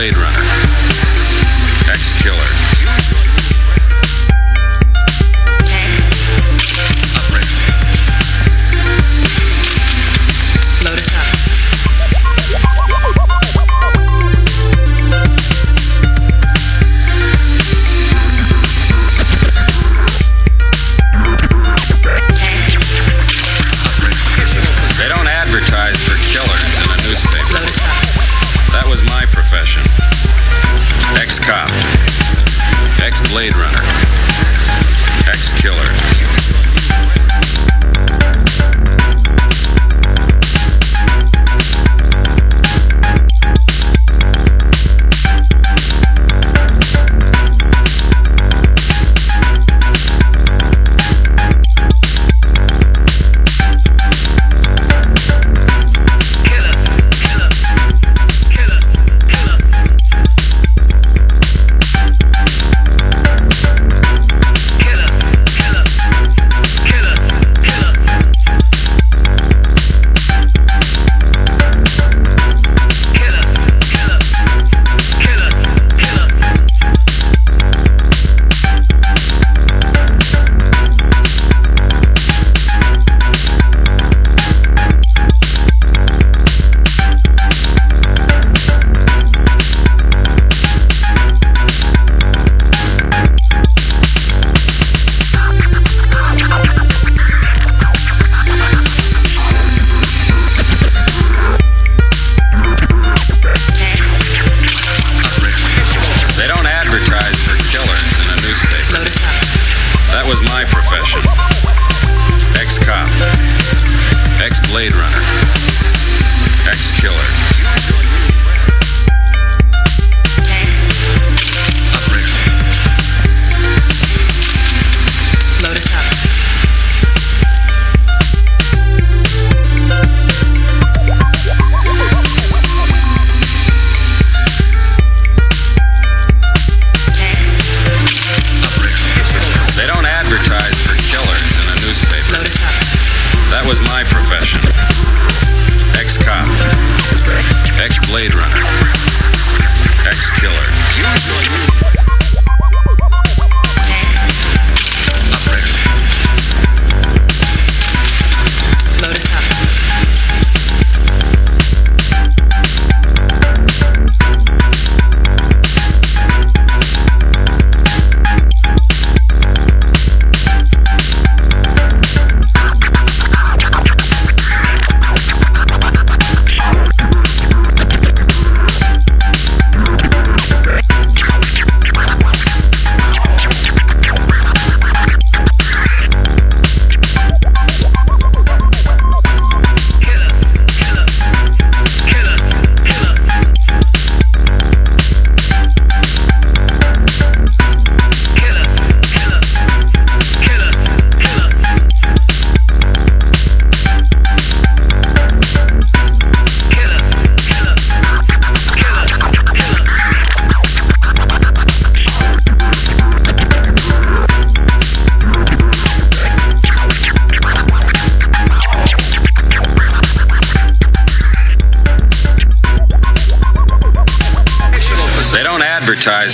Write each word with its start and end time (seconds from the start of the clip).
Blade 0.00 0.16
Runner. 0.16 0.39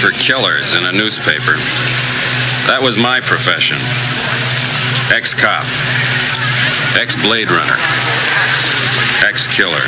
For 0.00 0.10
killers 0.12 0.72
in 0.72 0.86
a 0.86 0.92
newspaper. 0.92 1.60
That 2.72 2.80
was 2.80 2.96
my 2.96 3.20
profession. 3.20 3.76
Ex 5.12 5.34
cop. 5.34 5.68
Ex 6.96 7.14
Blade 7.20 7.50
Runner. 7.50 7.76
Ex 9.28 9.46
killer. 9.46 9.84